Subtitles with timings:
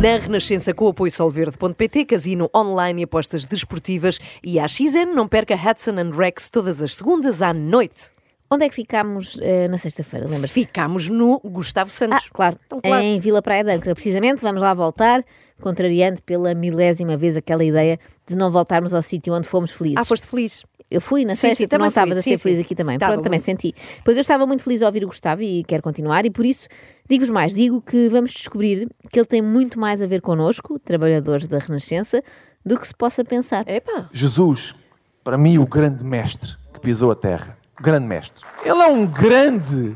[0.00, 4.18] Na Renascença, com o apoio solverde.pt, casino online e apostas desportivas.
[4.44, 8.10] E à XN, não perca Hudson and Rex todas as segundas à noite.
[8.50, 10.26] Onde é que ficámos eh, na sexta-feira?
[10.28, 10.54] Lembras-te?
[10.54, 12.30] Ficámos no Gustavo Ah, Santos.
[12.32, 12.58] claro.
[12.66, 13.02] Então, claro.
[13.02, 14.40] Em Vila Praia de Ancra, precisamente.
[14.40, 15.22] Vamos lá voltar,
[15.60, 19.98] contrariando pela milésima vez aquela ideia de não voltarmos ao sítio onde fomos felizes.
[19.98, 20.64] Ah, foste feliz.
[20.90, 22.00] Eu fui na Sim, sexta sim, e tu não também fui.
[22.02, 22.42] estavas a ser sim.
[22.42, 22.94] feliz aqui também.
[22.94, 23.44] Estava Pronto, também muito.
[23.62, 23.74] senti.
[24.04, 26.66] Pois eu estava muito feliz a ouvir o Gustavo e quero continuar, e por isso
[27.08, 31.46] digo-vos mais: digo que vamos descobrir que ele tem muito mais a ver connosco, trabalhadores
[31.46, 32.22] da Renascença,
[32.64, 33.68] do que se possa pensar.
[33.68, 34.06] Epá.
[34.12, 34.74] Jesus,
[35.22, 37.56] para mim, o grande mestre que pisou a terra.
[37.78, 38.44] O grande mestre.
[38.64, 39.94] Ele é um grande,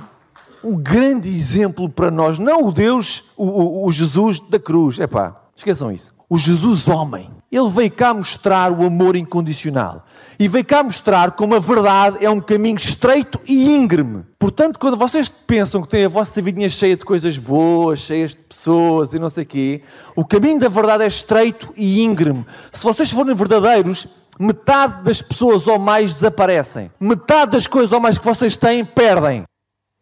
[0.62, 2.38] um grande exemplo para nós.
[2.38, 4.98] Não o Deus, o, o- o Jesus da cruz.
[4.98, 6.12] Epá, esqueçam isso.
[6.28, 7.30] O Jesus homem.
[7.50, 10.05] Ele veio cá mostrar o amor incondicional.
[10.42, 14.24] E veio cá mostrar como a verdade é um caminho estreito e íngreme.
[14.40, 18.38] Portanto, quando vocês pensam que têm a vossa vidinha cheia de coisas boas, cheias de
[18.38, 19.82] pessoas e não sei o quê,
[20.16, 22.44] o caminho da verdade é estreito e íngreme.
[22.72, 26.90] Se vocês forem verdadeiros, metade das pessoas ou mais desaparecem.
[26.98, 29.44] Metade das coisas ou mais que vocês têm, perdem.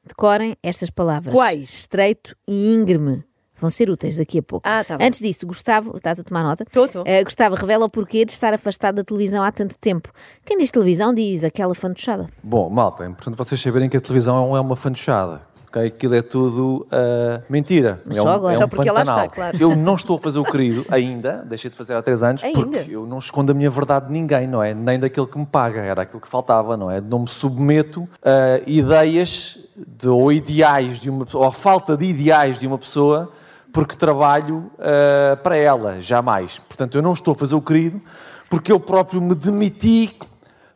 [0.03, 1.35] Decorem estas palavras.
[1.35, 1.69] Quais?
[1.69, 3.23] Estreito e íngreme.
[3.61, 4.67] Vão ser úteis daqui a pouco.
[4.69, 5.07] Ah, tá bem.
[5.07, 6.65] Antes disso, Gustavo, estás a tomar nota?
[6.73, 7.03] Tô, tô.
[7.05, 10.11] Eh, Gustavo revela o porquê de estar afastado da televisão há tanto tempo.
[10.45, 12.27] Quem diz televisão diz aquela fantochada.
[12.43, 15.43] Bom, malta, é importante vocês saberem que a televisão é uma fantochada.
[15.69, 15.87] ok?
[15.87, 18.01] Aquilo é tudo ah, mentira.
[18.07, 18.55] Mas é só um, agora.
[18.55, 19.57] é Só um porque lá está, claro.
[19.61, 22.61] Eu não estou a fazer o querido ainda, deixei de fazer há três anos, Ainda?
[22.61, 24.73] porque eu não escondo a minha verdade de ninguém, não é?
[24.75, 27.01] Nem daquele que me paga, era aquilo que faltava, não é?
[27.01, 32.05] Não me submeto a ideias de, ou ideais de uma pessoa, ou a falta de
[32.07, 33.31] ideais de uma pessoa,
[33.73, 36.59] porque trabalho ah, para ela, jamais.
[36.59, 38.01] Portanto, eu não estou a fazer o querido,
[38.49, 40.17] porque eu próprio me demiti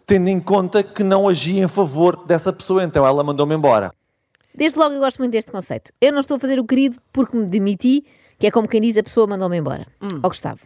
[0.06, 3.92] tendo em conta que não agi em favor dessa pessoa, então ela mandou-me embora.
[4.54, 5.92] Desde logo eu gosto muito deste conceito.
[6.00, 8.04] Eu não estou a fazer o querido porque me demiti,
[8.38, 9.86] que é como quem diz a pessoa mandou-me embora.
[10.22, 10.60] Ó Gustavo,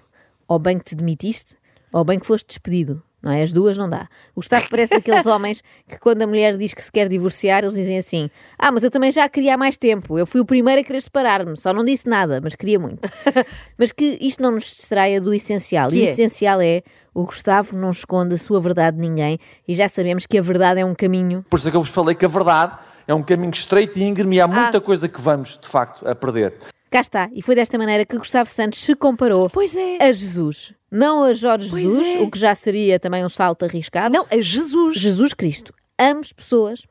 [0.46, 1.56] ou bem que te demitiste,
[1.92, 3.02] ou bem que foste despedido.
[3.22, 3.42] Não é?
[3.42, 4.08] As duas não dá.
[4.34, 7.74] O Gustavo parece daqueles homens que quando a mulher diz que se quer divorciar, eles
[7.74, 10.18] dizem assim: Ah, mas eu também já queria há mais tempo.
[10.18, 11.56] Eu fui o primeiro a querer separar-me.
[11.56, 13.00] Só não disse nada, mas queria muito.
[13.76, 15.88] mas que isto não nos distraia do essencial.
[15.88, 16.10] Que e o é?
[16.10, 20.38] essencial é o Gustavo não esconde a sua verdade de ninguém e já sabemos que
[20.38, 22.78] a verdade é um caminho Por isso é que eu vos falei que a verdade
[23.08, 26.14] é um caminho estreito e íngreme e há muita coisa que vamos, de facto, a
[26.14, 26.54] perder.
[26.90, 29.98] Cá está, e foi desta maneira que Gustavo Santos se comparou Pois é.
[30.00, 30.72] a Jesus.
[30.90, 32.20] Não a Jorge Pois Jesus, é.
[32.20, 34.12] o que já seria também um salto arriscado.
[34.14, 34.96] Não, é Jesus.
[34.96, 35.74] Jesus Cristo.
[35.98, 36.86] Ambos pessoas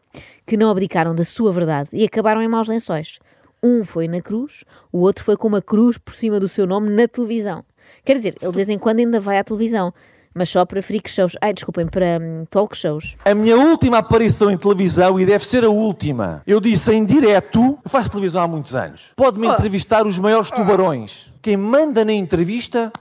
[0.46, 3.18] que não abdicaram da sua verdade e acabaram em maus lençóis.
[3.63, 6.91] Um foi na cruz, o outro foi com uma cruz por cima do seu nome
[6.91, 7.66] na televisão.
[8.06, 9.91] Quer dizer, ele de vez em quando ainda vai à televisão,
[10.38, 11.36] mas só para freak shows.
[11.42, 13.16] Ai, desculpem, para hum, talk shows.
[13.25, 17.59] A minha última aparição em televisão, e deve ser a última, eu disse em direto,
[17.84, 21.34] eu faço televisão há muitos anos, pode-me entrevistar os maiores tubarões.
[21.42, 22.92] Quem manda na entrevista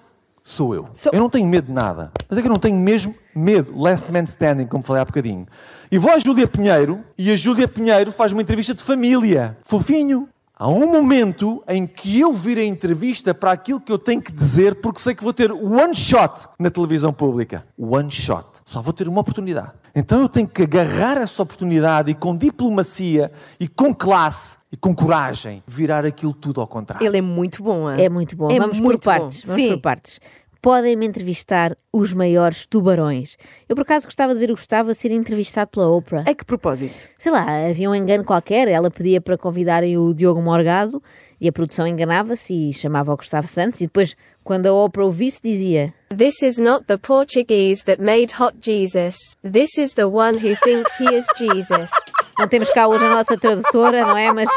[0.43, 0.89] sou eu.
[0.93, 2.13] Sou- Eu não tenho medo de nada.
[2.29, 3.77] Mas é que eu não tenho mesmo medo.
[3.77, 5.47] Last man standing, como falei há bocadinho.
[5.91, 9.57] E vou à Júlia Pinheiro, e a Júlia Pinheiro faz uma entrevista de família.
[9.65, 10.29] Fofinho.
[10.59, 14.33] Há um momento em que eu viro a entrevista para aquilo que eu tenho que
[14.33, 17.67] dizer, porque sei que vou ter one shot na televisão pública.
[17.79, 18.47] One shot.
[18.65, 19.73] Só vou ter uma oportunidade.
[19.95, 23.31] Então eu tenho que agarrar essa oportunidade e com diplomacia
[23.61, 27.07] e com classe e com coragem virar aquilo tudo ao contrário.
[27.07, 27.91] Ele é muito bom.
[27.91, 28.03] hein?
[28.03, 28.51] É muito bom.
[28.51, 29.43] É Vamos muito por partes.
[29.43, 29.49] bom.
[29.49, 29.71] Vamos Sim.
[29.75, 30.21] por partes.
[30.67, 33.37] Podem-me entrevistar os maiores tubarões.
[33.69, 36.25] Eu, por acaso, gostava de ver o Gustavo a ser entrevistado pela Oprah.
[36.27, 37.09] A que propósito?
[37.17, 38.67] Sei lá, havia um engano qualquer.
[38.67, 41.01] Ela pedia para convidarem o Diogo Morgado
[41.41, 43.81] e a produção enganava-se e chamava o Gustavo Santos.
[43.81, 48.57] E depois, quando a Oprah ouvisse, dizia: This is not the Portuguese that made hot
[48.61, 49.15] Jesus.
[49.45, 51.91] This is the one who thinks he is Jesus.
[52.39, 54.33] Não temos cá hoje a nossa tradutora, não é?
[54.33, 54.49] Mas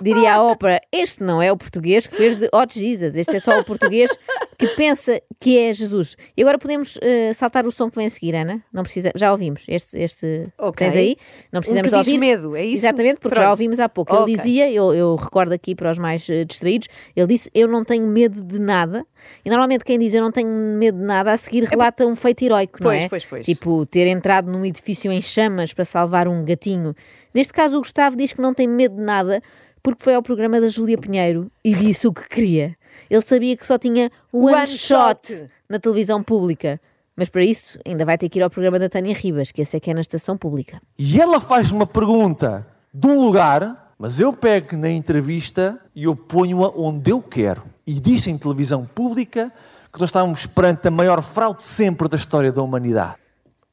[0.00, 3.38] diria a Oprah: este não é o português que fez de Hot Jesus, este é
[3.40, 4.16] só o português
[4.58, 6.16] que pensa que é Jesus.
[6.36, 8.62] E agora podemos eh, saltar o som que vem a seguir, Ana?
[8.72, 10.86] Não precisa, já ouvimos este, este Ok.
[10.86, 11.16] tens aí?
[11.52, 12.18] Não precisamos que de ouvir.
[12.18, 12.86] medo, é isso?
[12.86, 13.50] Exatamente, porque já Pronto.
[13.50, 14.14] ouvimos há pouco.
[14.16, 17.84] Ele dizia, eu, eu recordo aqui para os mais eh, distraídos, ele disse: Eu não
[17.84, 19.04] tenho medo de nada.
[19.44, 22.42] E normalmente quem diz eu não tenho medo de nada, a seguir relata um feito
[22.44, 23.08] heroico, não Pois, é?
[23.08, 23.44] pois, pois.
[23.44, 26.94] Tipo, ter entrado num edifício em chamas para salvar um gatinho.
[27.34, 29.42] Neste caso, o Gustavo diz que não tem medo de nada
[29.82, 32.76] porque foi ao programa da Júlia Pinheiro e disse o que queria.
[33.08, 35.28] Ele sabia que só tinha one, One shot.
[35.28, 35.46] shot.
[35.68, 36.80] na televisão pública.
[37.16, 39.76] Mas para isso, ainda vai ter que ir ao programa da Tânia Ribas, que esse
[39.76, 40.80] é que é na estação pública.
[40.98, 46.14] E ela faz uma pergunta de um lugar, mas eu pego na entrevista e eu
[46.16, 47.62] ponho-a onde eu quero.
[47.86, 49.52] E disse em televisão pública
[49.92, 53.16] que nós estávamos perante a maior fraude sempre da história da humanidade.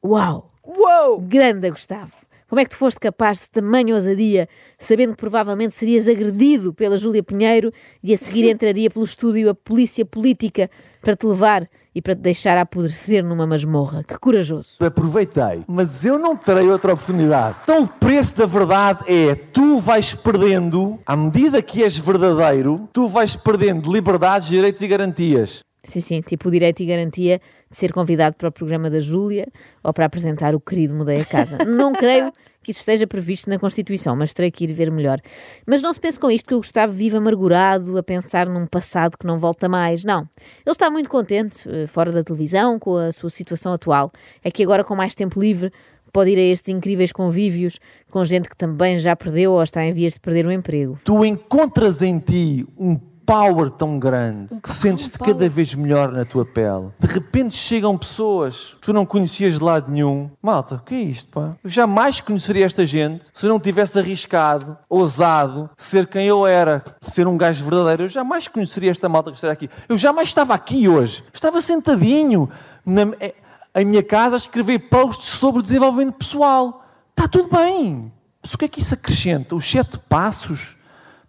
[0.02, 0.48] Uau!
[0.64, 1.20] Uou!
[1.20, 2.12] Grande Gustavo!
[2.48, 4.48] Como é que tu foste capaz de tamanha ousadia,
[4.78, 9.54] sabendo que provavelmente serias agredido pela Júlia Pinheiro e a seguir entraria pelo estúdio a
[9.54, 10.70] polícia política
[11.00, 14.02] para te levar e para te deixar apodrecer numa masmorra?
[14.02, 14.76] Que corajoso.
[14.80, 17.56] Aproveitei, mas eu não terei outra oportunidade.
[17.62, 23.08] Então o preço da verdade é tu vais perdendo, à medida que és verdadeiro, tu
[23.08, 25.64] vais perdendo liberdades, direitos e garantias.
[25.84, 27.40] Sim, sim, tipo o direito e garantia
[27.76, 29.46] ser convidado para o programa da Júlia
[29.82, 31.58] ou para apresentar o querido Mudei a Casa.
[31.64, 32.32] Não creio
[32.62, 35.20] que isso esteja previsto na Constituição, mas terei que ir ver melhor.
[35.66, 39.18] Mas não se pense com isto que o Gustavo vive amargurado, a pensar num passado
[39.18, 40.02] que não volta mais.
[40.02, 40.22] Não.
[40.64, 44.10] Ele está muito contente, eh, fora da televisão, com a sua situação atual.
[44.42, 45.70] É que agora, com mais tempo livre,
[46.12, 47.78] pode ir a estes incríveis convívios
[48.10, 50.98] com gente que também já perdeu ou está em vias de perder o emprego.
[51.04, 56.44] Tu encontras em ti um power tão grande que sentes-te cada vez melhor na tua
[56.44, 56.88] pele.
[56.98, 60.30] De repente chegam pessoas que tu não conhecias de lado nenhum.
[60.42, 61.56] Malta, o que é isto, pá?
[61.62, 66.84] Eu jamais conheceria esta gente se eu não tivesse arriscado, ousado, ser quem eu era,
[67.02, 68.04] ser um gajo verdadeiro.
[68.04, 69.68] Eu jamais conheceria esta malta que está aqui.
[69.88, 71.24] Eu jamais estava aqui hoje.
[71.32, 72.48] Estava sentadinho
[72.84, 73.34] na eh,
[73.74, 76.84] em minha casa a escrever posts sobre desenvolvimento pessoal.
[77.10, 78.12] Está tudo bem.
[78.42, 79.54] Mas o que é que isso acrescenta?
[79.54, 80.76] Os sete passos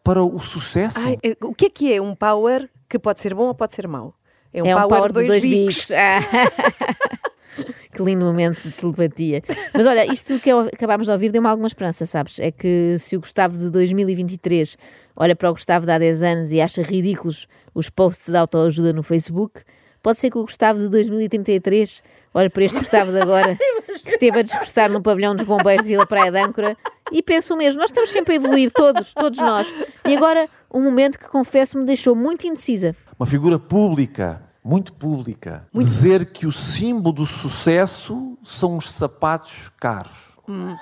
[0.06, 1.00] para o sucesso?
[1.00, 3.74] Ai, eh, o que é que é um power que pode ser bom ou pode
[3.74, 4.14] ser mau?
[4.54, 5.92] É um power, de dois bicos.
[5.98, 6.20] Ah.
[7.92, 9.42] que lindo momento de telepatia.
[9.74, 12.38] Mas olha, isto que acabámos de ouvir deu-me alguma esperança, sabes?
[12.40, 14.78] É que se o Gustavo de 2023
[15.16, 18.94] olha para o Gustavo de há 10 anos e acha ridículos os posts de autoajuda
[18.94, 19.62] no Facebook,
[20.04, 22.04] pode ser que o Gustavo de 2033
[22.34, 23.58] olhe para este Gustavo de agora,
[24.04, 26.78] que esteve a desgostar no pavilhão dos bombeiros de Vila Praia de Âncora
[27.16, 27.80] e penso o mesmo.
[27.80, 29.74] Nós estamos sempre a evoluir, todos, todos nós.
[30.06, 32.94] E agora, um momento que confesso me deixou muito indecisa.
[33.18, 35.88] Uma figura pública, muito pública, muito.
[35.88, 40.36] dizer que o símbolo do sucesso são os sapatos caros.
[40.46, 40.76] Hum.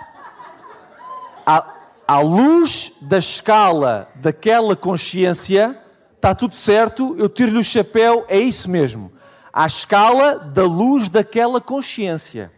[1.46, 1.72] À,
[2.08, 5.80] à luz da escala daquela consciência,
[6.16, 9.12] está tudo certo, eu tiro-lhe o chapéu, é isso mesmo.
[9.54, 12.52] À escala da luz daquela consciência.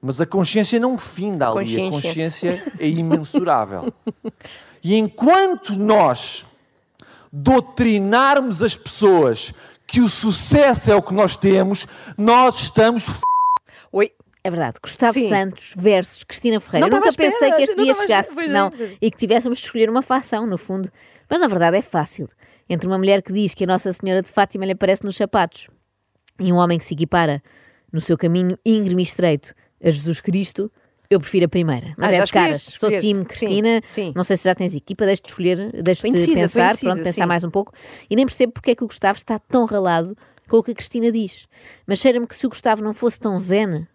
[0.00, 1.86] Mas a consciência não finda ali, consciência.
[1.86, 3.92] a consciência é imensurável.
[4.82, 6.46] e enquanto nós
[7.30, 9.52] doutrinarmos as pessoas
[9.86, 11.86] que o sucesso é o que nós temos,
[12.16, 13.20] nós estamos f...
[13.92, 14.10] Oi.
[14.42, 15.28] É verdade, Gustavo Sim.
[15.28, 16.88] Santos versus Cristina Ferreira.
[16.88, 20.00] Não Eu nunca pensei que este dia chegasse, não, e que tivéssemos de escolher uma
[20.00, 20.90] facção, no fundo.
[21.28, 22.26] Mas na verdade é fácil.
[22.66, 25.68] Entre uma mulher que diz que a Nossa Senhora de Fátima lhe aparece nos sapatos
[26.38, 27.42] e um homem que se equipara
[27.92, 30.70] no seu caminho íngreme e estreito a Jesus Cristo,
[31.08, 31.92] eu prefiro a primeira.
[31.96, 32.62] Mas ah, é de caras.
[32.62, 33.80] Sou time Cristina.
[33.84, 34.12] Sim, sim.
[34.14, 37.26] Não sei se já tens equipa, deixa-te escolher, deixa-te pensar, indecisa, pronto, pensar sim.
[37.26, 37.72] mais um pouco.
[38.08, 40.16] E nem percebo porque é que o Gustavo está tão ralado
[40.48, 41.48] com o que a Cristina diz.
[41.86, 43.86] Mas cheira-me que se o Gustavo não fosse tão zen,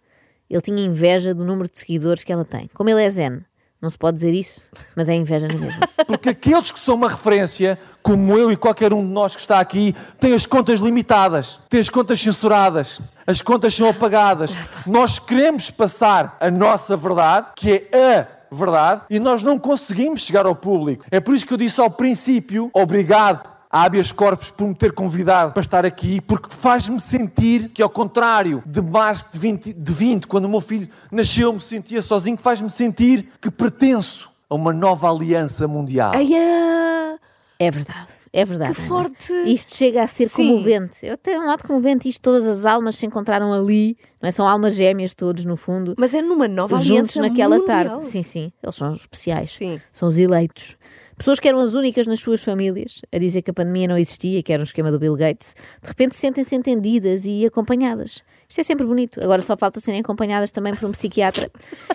[0.48, 2.68] ele tinha inveja do número de seguidores que ela tem.
[2.74, 3.40] Como ele é zen,
[3.80, 4.62] não se pode dizer isso,
[4.94, 5.80] mas é inveja na mesma.
[6.06, 9.60] Porque aqueles que são uma referência, como eu e qualquer um de nós que está
[9.60, 14.50] aqui, têm as contas limitadas, têm as contas censuradas, as contas são apagadas.
[14.86, 18.18] Nós queremos passar a nossa verdade, que é
[18.50, 21.04] a verdade, e nós não conseguimos chegar ao público.
[21.10, 24.92] É por isso que eu disse ao princípio, obrigado a habeas corpus por me ter
[24.92, 29.92] convidado para estar aqui, porque faz-me sentir que, ao contrário de março de 20, de
[29.92, 34.72] 20 quando o meu filho nasceu, me sentia sozinho, faz-me sentir que pertenço a uma
[34.72, 36.12] nova aliança mundial.
[36.14, 37.18] Aia!
[37.58, 38.08] É verdade.
[38.32, 38.74] É verdade.
[38.74, 39.32] Que forte!
[39.46, 40.48] Isto chega a ser Sim.
[40.48, 41.06] comovente.
[41.06, 44.30] Eu até um lado comovente isto, todas as almas se encontraram ali, não é?
[44.30, 45.94] São almas gêmeas todos, no fundo.
[45.96, 47.84] Mas é numa nova juntos aliança naquela mundial.
[47.84, 48.02] tarde.
[48.02, 48.52] Sim, sim.
[48.62, 49.50] Eles são especiais.
[49.50, 49.80] Sim.
[49.90, 50.76] São os eleitos.
[51.16, 54.42] Pessoas que eram as únicas nas suas famílias a dizer que a pandemia não existia,
[54.42, 58.22] que era um esquema do Bill Gates, de repente sentem-se entendidas e acompanhadas.
[58.48, 59.18] Isto é sempre bonito.
[59.24, 61.50] Agora só falta serem acompanhadas também por um psiquiatra.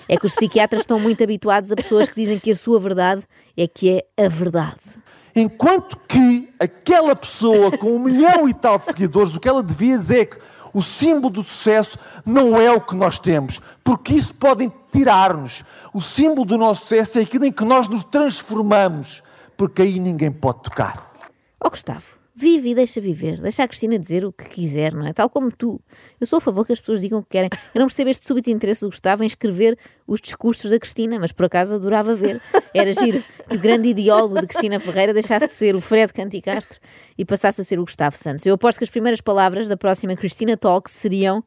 [0.09, 3.23] É que os psiquiatras estão muito habituados a pessoas que dizem que a sua verdade
[3.55, 4.97] é que é a verdade.
[5.35, 9.97] Enquanto que aquela pessoa com um milhão e tal de seguidores, o que ela devia
[9.97, 10.37] dizer é que
[10.73, 15.63] o símbolo do sucesso não é o que nós temos, porque isso pode tirar-nos.
[15.93, 19.23] O símbolo do nosso sucesso é aquilo em que nós nos transformamos,
[19.57, 21.11] porque aí ninguém pode tocar.
[21.59, 23.39] Ó oh, Gustavo, Vive e deixa viver.
[23.39, 25.13] Deixa a Cristina dizer o que quiser, não é?
[25.13, 25.79] Tal como tu.
[26.19, 27.51] Eu sou a favor que as pessoas digam o que querem.
[27.71, 31.31] Eu não percebo este súbito interesse do Gustavo em escrever os discursos da Cristina, mas
[31.31, 32.41] por acaso adorava ver.
[32.73, 36.79] Era giro que o grande ideólogo de Cristina Ferreira deixasse de ser o Fred Canticastro
[37.15, 38.43] e passasse a ser o Gustavo Santos.
[38.43, 41.43] Eu aposto que as primeiras palavras da próxima Cristina Talk seriam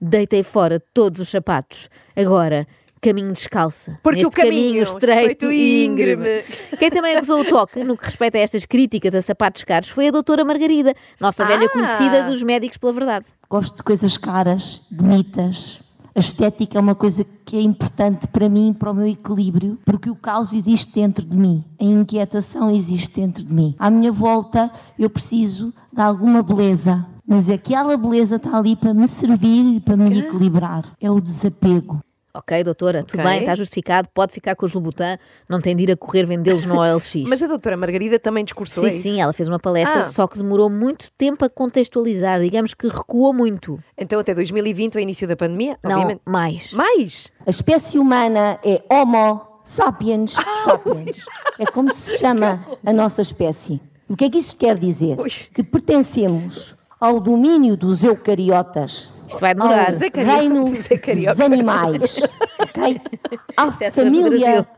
[0.00, 1.90] deitei fora todos os sapatos.
[2.16, 2.66] Agora
[3.02, 3.98] caminho descalça.
[4.02, 6.44] Porque neste o caminho, caminho estreito e íngreme.
[6.78, 10.06] Quem também acusou o toque no que respeita a estas críticas a sapatos caros foi
[10.08, 11.46] a doutora Margarida, nossa ah.
[11.46, 13.26] velha conhecida dos médicos pela verdade.
[13.50, 15.80] Gosto de coisas caras, bonitas,
[16.14, 20.08] A estética é uma coisa que é importante para mim, para o meu equilíbrio, porque
[20.08, 23.74] o caos existe dentro de mim, a inquietação existe dentro de mim.
[23.78, 29.08] À minha volta, eu preciso de alguma beleza, mas aquela beleza está ali para me
[29.08, 30.84] servir e para me equilibrar.
[31.00, 32.00] É o desapego.
[32.34, 33.30] Ok, doutora, tudo Ok.
[33.30, 36.64] bem, está justificado, pode ficar com os Louboutin, não tem de ir a correr vendê-los
[36.64, 37.14] no OLX.
[37.28, 39.02] Mas a doutora Margarida também discursou Sim, é isso?
[39.02, 40.02] sim, ela fez uma palestra, Ah.
[40.02, 43.78] só que demorou muito tempo a contextualizar, digamos que recuou muito.
[43.98, 46.22] Então até 2020, o início da pandemia, Não, obviamente.
[46.24, 46.72] mais.
[46.72, 47.30] Mais?
[47.46, 50.32] A espécie humana é Homo sapiens
[50.64, 51.24] sapiens.
[51.58, 53.78] É como se chama a nossa espécie.
[54.08, 55.16] O que é que isso quer dizer?
[55.54, 59.10] Que pertencemos ao domínio dos eucariotas.
[59.26, 59.88] Isto vai demorar.
[59.88, 62.20] Ao reino dos animais.
[62.60, 63.00] ok?
[63.56, 64.68] À é família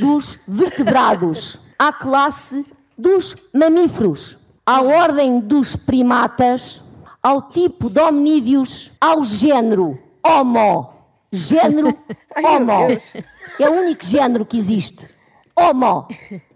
[0.00, 1.60] dos vertebrados.
[1.78, 2.64] À classe
[2.96, 4.38] dos mamíferos.
[4.64, 6.82] À ordem dos primatas.
[7.22, 8.90] Ao tipo de hominídeos.
[8.98, 10.90] Ao género Homo.
[11.30, 11.88] Género
[12.42, 12.96] Homo.
[13.60, 15.06] É o único género que existe.
[15.54, 16.08] Homo.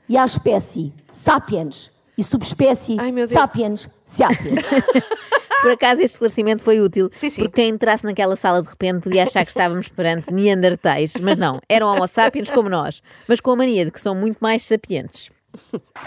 [0.08, 1.97] E à espécie Sapiens.
[2.18, 3.32] E subespécie Ai, meu Deus.
[3.32, 4.60] Sapiens Sapiens.
[5.62, 7.42] Por acaso este esclarecimento foi útil, Sim, sim.
[7.42, 11.60] porque quem entrasse naquela sala de repente podia achar que estávamos perante Neandertais, mas não,
[11.68, 15.32] eram homo sapiens como nós, mas com a mania de que são muito mais sapientes.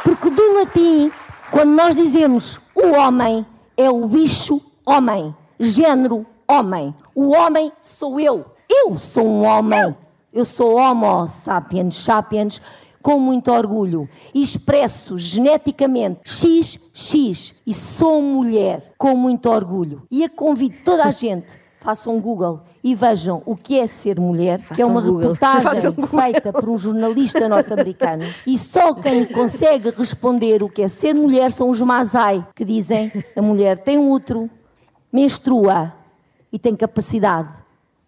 [0.05, 1.11] Porque do latim,
[1.51, 6.95] quando nós dizemos o homem, é o bicho homem, género homem.
[7.13, 8.45] O homem sou eu.
[8.69, 9.95] Eu sou um homem.
[10.33, 12.61] Eu sou Homo sapiens sapiens
[13.01, 20.03] com muito orgulho e expresso geneticamente XX e sou mulher com muito orgulho.
[20.09, 24.19] E a convido toda a gente, façam um Google e vejam o que é ser
[24.19, 25.19] mulher, que é Façam uma Google.
[25.19, 26.21] reportagem Façam Google.
[26.21, 28.23] feita por um jornalista norte-americano.
[28.45, 33.11] E só quem consegue responder o que é ser mulher são os Masai, que dizem
[33.35, 34.49] a mulher tem útero,
[35.11, 35.93] menstrua
[36.53, 37.53] e tem capacidade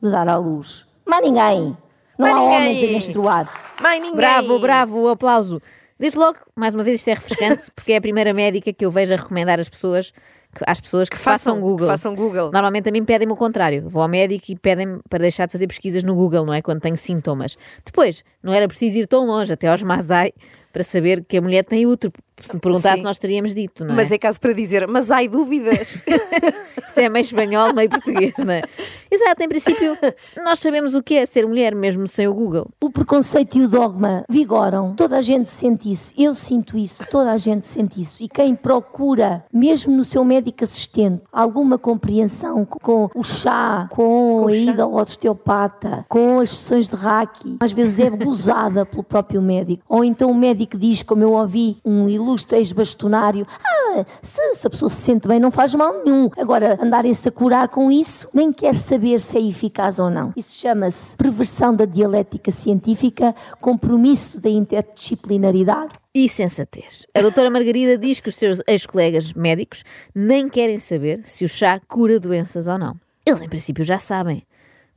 [0.01, 0.85] de dar à luz.
[1.05, 1.75] Mas ninguém.
[2.17, 2.55] Não há ninguém.
[2.57, 3.73] homens a menstruar.
[3.81, 4.15] Mais ninguém.
[4.17, 5.61] Bravo, bravo, o aplauso.
[5.99, 8.91] Desde logo, mais uma vez, isto é refrescante, porque é a primeira médica que eu
[8.91, 10.11] vejo a recomendar às pessoas
[10.55, 11.87] que, às pessoas que Façam- façam, Google.
[11.87, 12.51] façam Google.
[12.51, 13.87] Normalmente a mim pedem-me o contrário.
[13.89, 16.61] Vou ao médico e pedem-me para deixar de fazer pesquisas no Google, não é?
[16.61, 17.57] Quando tenho sintomas.
[17.85, 20.31] Depois, não era preciso ir tão longe, até aos Masai,
[20.71, 22.13] para saber que a mulher tem útero.
[22.41, 23.03] Se me perguntasse, Sim.
[23.03, 23.95] nós teríamos dito, não é?
[23.95, 26.01] Mas é caso para dizer, mas há dúvidas.
[26.89, 28.61] Isso é meio espanhol, meio português, não é?
[29.09, 29.97] Exato, em princípio,
[30.43, 32.67] nós sabemos o que é ser mulher, mesmo sem o Google.
[32.81, 34.93] O preconceito e o dogma vigoram.
[34.95, 36.13] Toda a gente sente isso.
[36.17, 37.07] Eu sinto isso.
[37.09, 38.15] Toda a gente sente isso.
[38.19, 44.51] E quem procura, mesmo no seu médico assistente, alguma compreensão com o chá, com, a
[44.51, 44.57] chá.
[44.57, 49.83] ida ao osteopata, com as sessões de Reiki, às vezes é gozada pelo próprio médico.
[49.87, 54.69] Ou então o médico diz, como eu ouvi um ilustre ex-bastonário, ah, se, se a
[54.69, 56.29] pessoa se sente bem não faz mal nenhum.
[56.37, 60.33] Agora, andarem-se a curar com isso, nem quer saber se é eficaz ou não.
[60.35, 65.93] Isso chama-se perversão da dialética científica, compromisso da interdisciplinaridade.
[66.15, 67.07] E sensatez.
[67.15, 71.81] A doutora Margarida diz que os seus ex-colegas médicos nem querem saber se o chá
[71.87, 72.95] cura doenças ou não.
[73.25, 74.45] Eles, em princípio, já sabem.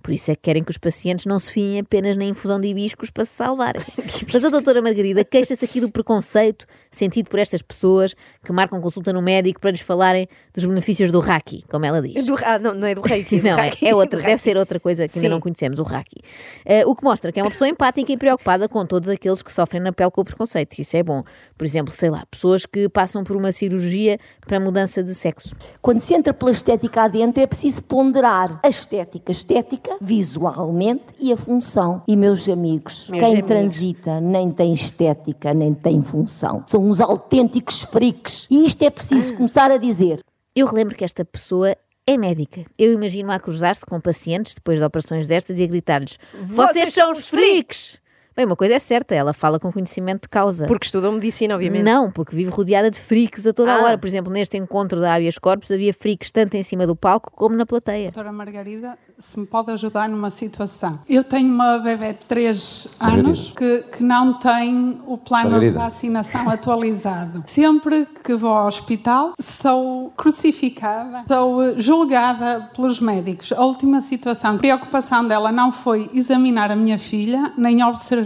[0.06, 2.68] Por isso é que querem que os pacientes não se fiem apenas na infusão de
[2.68, 3.82] hibiscos para se salvarem.
[4.32, 9.12] Mas a doutora Margarida queixa-se aqui do preconceito sentido por estas pessoas que marcam consulta
[9.12, 12.24] no médico para lhes falarem dos benefícios do Reiki, como ela diz.
[12.24, 13.38] Do, ah, não, não é do reiki.
[13.42, 15.18] do Não, é, é outra, deve ser outra coisa que Sim.
[15.18, 16.20] ainda não conhecemos, o Reiki.
[16.64, 19.52] Eh, o que mostra que é uma pessoa empática e preocupada com todos aqueles que
[19.52, 20.78] sofrem na pele com o preconceito.
[20.78, 21.24] Isso é bom.
[21.58, 25.56] Por exemplo, sei lá, pessoas que passam por uma cirurgia para mudança de sexo.
[25.82, 31.36] Quando se entra pela estética adentro, é preciso ponderar a estética, estética visualmente e a
[31.36, 32.02] função.
[32.06, 33.48] E meus amigos, Meus quem amigos.
[33.48, 36.64] transita nem tem estética, nem tem função.
[36.66, 38.46] São uns autênticos freaks.
[38.50, 39.36] E isto é preciso Ah.
[39.36, 40.20] começar a dizer.
[40.54, 41.74] Eu relembro que esta pessoa
[42.06, 42.64] é médica.
[42.78, 47.10] Eu imagino-a a cruzar-se com pacientes depois de operações destas e a gritar-lhes: Vocês são
[47.12, 47.98] os freaks!
[48.36, 50.66] Bem, uma coisa é certa, ela fala com conhecimento de causa.
[50.66, 51.82] Porque estudou medicina, obviamente.
[51.82, 53.82] Não, porque vive rodeada de freaks a toda a Ah.
[53.82, 53.96] hora.
[53.98, 57.56] Por exemplo, neste encontro da Habeas Corpus havia freaks tanto em cima do palco como
[57.56, 58.10] na plateia.
[58.10, 60.98] Doutora Margarida, se me pode ajudar numa situação.
[61.08, 65.72] Eu tenho uma bebê de 3 anos que, que não tem o plano Margarida.
[65.72, 67.42] de vacinação atualizado.
[67.46, 73.50] Sempre que vou ao hospital, sou crucificada, sou julgada pelos médicos.
[73.52, 78.25] A última situação, a preocupação dela não foi examinar a minha filha, nem observar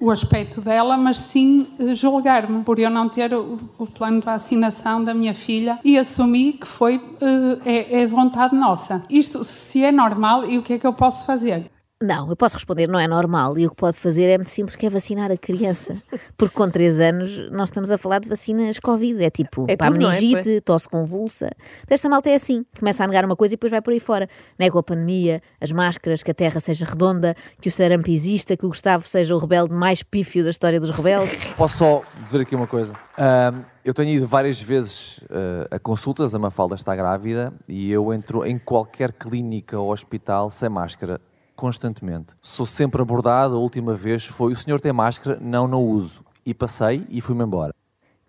[0.00, 4.26] o aspecto dela, mas sim eh, julgar-me por eu não ter o, o plano de
[4.26, 9.04] vacinação da minha filha e assumi que foi eh, é, é vontade nossa.
[9.08, 11.70] Isto se é normal e o que é que eu posso fazer?
[12.02, 13.58] Não, eu posso responder, não é normal.
[13.58, 15.96] E o que pode fazer é muito simples, que é vacinar a criança.
[16.34, 19.22] Porque com 3 anos nós estamos a falar de vacinas Covid.
[19.22, 20.08] É tipo, É para tudo, é?
[20.08, 21.50] meningite, tosse convulsa.
[21.86, 24.26] Esta malta é assim, começa a negar uma coisa e depois vai por aí fora.
[24.58, 28.64] Nega a pandemia, as máscaras, que a terra seja redonda, que o sarampo exista, que
[28.64, 31.44] o Gustavo seja o rebelde mais pífio da história dos rebeldes.
[31.54, 32.94] Posso só dizer aqui uma coisa?
[33.18, 38.10] Ahm, eu tenho ido várias vezes ah, a consultas, a Mafalda está grávida e eu
[38.14, 41.20] entro em qualquer clínica ou hospital sem máscara,
[41.60, 42.32] constantemente.
[42.40, 45.38] Sou sempre abordado, a última vez foi, o senhor tem máscara?
[45.40, 46.24] Não, não uso.
[46.44, 47.74] E passei e fui-me embora.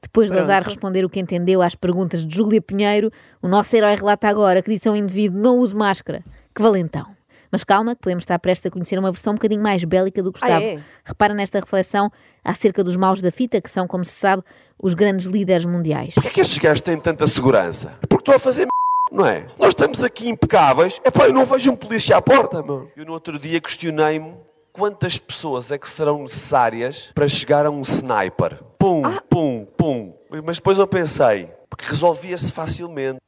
[0.01, 3.11] Depois de ousar responder o que entendeu às perguntas de Júlia Pinheiro,
[3.41, 6.23] o nosso herói relata agora que disse a um indivíduo não use máscara.
[6.53, 7.05] Que valentão.
[7.51, 10.31] Mas calma, que podemos estar prestes a conhecer uma versão um bocadinho mais bélica do
[10.31, 10.53] Gustavo.
[10.53, 10.79] Ah, é?
[11.03, 12.11] Repara nesta reflexão
[12.43, 14.43] acerca dos maus da fita, que são, como se sabe,
[14.81, 16.13] os grandes líderes mundiais.
[16.13, 17.93] Porquê é que estes gajos têm tanta segurança?
[18.09, 18.80] Porque estou a fazer m...
[19.11, 19.45] não é?
[19.59, 20.99] Nós estamos aqui impecáveis.
[21.03, 22.89] Epá, eu não vejo um polícia à porta, meu.
[22.95, 24.33] Eu no outro dia questionei-me
[24.71, 28.59] quantas pessoas é que serão necessárias para chegar a um sniper.
[28.79, 30.13] Pum, pum, pum.
[30.45, 33.19] Mas depois eu pensei, porque resolvia-se facilmente.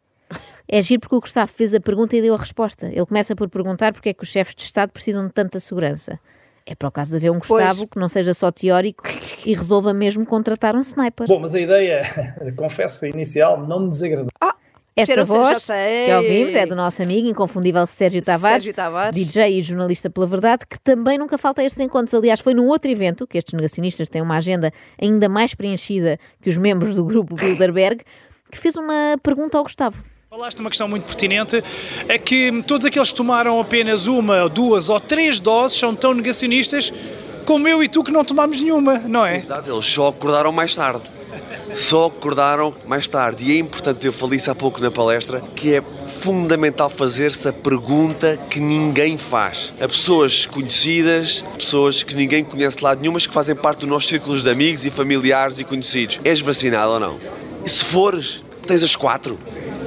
[0.68, 2.88] É giro porque o Gustavo fez a pergunta e deu a resposta.
[2.88, 6.20] Ele começa por perguntar porque é que os chefes de Estado precisam de tanta segurança.
[6.66, 7.90] É para o caso de haver um Gustavo Pois.
[7.92, 9.04] que não seja só teórico
[9.46, 11.28] e resolva mesmo contratar um sniper.
[11.28, 12.04] Bom, mas a ideia,
[12.56, 14.30] confesso, inicial, não me desagradou.
[14.96, 19.16] Esta voz que ouvimos é do nosso amigo inconfundível Sérgio Tavares, Sérgio Tavares.
[19.16, 22.14] DJ e jornalista pela verdade, que também nunca falta a estes encontros.
[22.14, 24.72] Aliás, foi num outro evento, que estes negacionistas têm uma agenda
[25.02, 28.04] ainda mais preenchida que os membros do grupo Bilderberg,
[28.52, 30.04] que fez uma pergunta ao Gustavo.
[30.30, 31.64] Falaste uma questão muito pertinente,
[32.08, 36.94] é que todos aqueles que tomaram apenas uma, duas ou três doses são tão negacionistas
[37.46, 39.36] como eu e tu que não tomámos nenhuma, não é?
[39.36, 41.04] Exato, eles só acordaram mais tarde.
[41.74, 43.46] Só acordaram mais tarde.
[43.46, 47.54] E é importante, eu falei isso há pouco na palestra, que é fundamental fazer-se a
[47.54, 49.74] pergunta que ninguém faz.
[49.82, 53.90] A pessoas conhecidas, pessoas que ninguém conhece de lado nenhum, mas que fazem parte dos
[53.90, 56.20] nossos círculos de amigos e familiares e conhecidos.
[56.24, 57.20] És vacinado ou não?
[57.66, 59.40] E se fores, tens as quatro.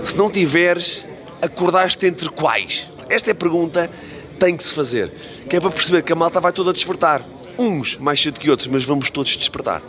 [0.05, 1.03] Se não tiveres,
[1.41, 2.87] acordaste entre quais?
[3.09, 3.91] Esta é a pergunta
[4.33, 5.11] que tem que se fazer.
[5.49, 7.23] Que é para perceber que a malta vai toda despertar.
[7.59, 9.83] Uns mais cedo que outros, mas vamos todos despertar.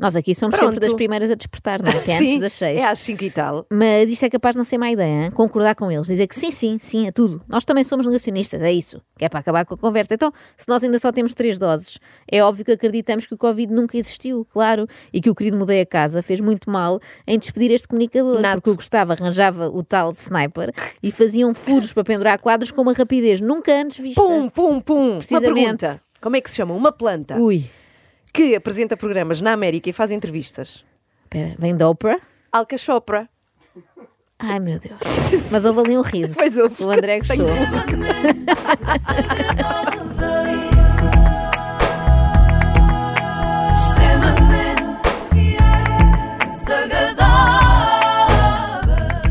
[0.00, 0.70] Nós aqui somos Pronto.
[0.72, 1.94] sempre das primeiras a despertar, não é?
[2.00, 2.78] Que é antes das seis.
[2.78, 3.66] é às 5 e tal.
[3.70, 5.30] Mas isto é capaz de não ser má ideia, hein?
[5.30, 7.42] concordar com eles, dizer que sim, sim, sim, é tudo.
[7.46, 10.14] Nós também somos negacionistas, é isso, que é para acabar com a conversa.
[10.14, 11.98] Então, se nós ainda só temos três doses,
[12.30, 15.82] é óbvio que acreditamos que o Covid nunca existiu, claro, e que o querido Mudei
[15.82, 18.54] a Casa fez muito mal em despedir este comunicador, Nato.
[18.56, 22.92] porque o Gustavo arranjava o tal sniper e faziam furos para pendurar quadros com uma
[22.94, 24.20] rapidez nunca antes vista.
[24.22, 25.10] Pum, pum, pum.
[25.10, 25.54] Uma Precisamente.
[25.54, 26.00] pergunta.
[26.20, 26.74] Como é que se chama?
[26.74, 27.64] Uma planta Ui,
[28.30, 30.84] que apresenta programas na América e faz entrevistas.
[31.24, 32.20] espera, vem da Oprah?
[32.52, 33.28] Alcachopra.
[34.38, 34.98] Ai meu Deus.
[35.50, 36.34] Mas houve ali um riso.
[36.34, 36.82] Pois houve.
[36.82, 37.46] O André gostou.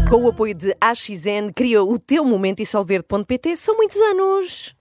[0.10, 3.58] Com o apoio de AXN, cria o teu momento e solverde.pt.
[3.58, 4.79] São muitos anos.